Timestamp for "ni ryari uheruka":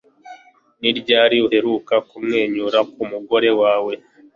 0.81-1.95